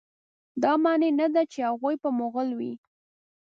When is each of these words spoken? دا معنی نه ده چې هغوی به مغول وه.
دا 0.63 0.71
معنی 0.83 1.09
نه 1.19 1.27
ده 1.33 1.43
چې 1.51 1.59
هغوی 1.69 1.95
به 2.01 2.09
مغول 2.19 2.49
وه. 2.59 2.73